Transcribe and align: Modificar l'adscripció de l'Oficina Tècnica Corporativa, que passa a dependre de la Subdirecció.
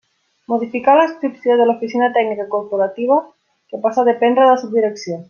Modificar 0.51 0.95
l'adscripció 0.99 1.57
de 1.59 1.67
l'Oficina 1.69 2.09
Tècnica 2.17 2.47
Corporativa, 2.57 3.19
que 3.73 3.83
passa 3.85 4.03
a 4.05 4.09
dependre 4.13 4.49
de 4.49 4.53
la 4.55 4.61
Subdirecció. 4.65 5.19